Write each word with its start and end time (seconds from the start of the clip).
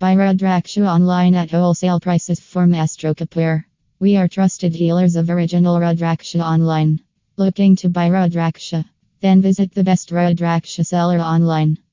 Buy 0.00 0.16
Rudraksha 0.16 0.86
online 0.88 1.34
at 1.34 1.50
wholesale 1.50 2.00
prices 2.00 2.40
for 2.40 2.66
Astro 2.74 3.12
Kapoor. 3.12 3.64
We 3.98 4.16
are 4.16 4.28
trusted 4.28 4.72
dealers 4.72 5.14
of 5.14 5.28
original 5.28 5.76
Rudraksha 5.76 6.40
online. 6.40 7.00
Looking 7.36 7.76
to 7.76 7.90
buy 7.90 8.08
Rudraksha? 8.08 8.86
Then 9.20 9.42
visit 9.42 9.74
the 9.74 9.84
best 9.84 10.08
Rudraksha 10.08 10.86
seller 10.86 11.18
online. 11.18 11.76